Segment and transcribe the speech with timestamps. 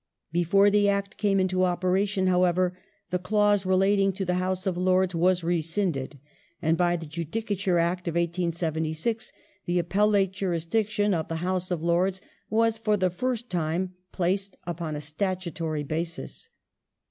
[0.31, 2.75] Before the Act came into operation, however,
[3.11, 6.17] the clause relating to the House of Lords wsis rescinded,
[6.59, 9.31] and by the Judicature Act of 1876,
[9.65, 12.19] the Appellate Jurisdiction of the House of Lords
[12.49, 16.49] was for the first time placed upon a statutory basis.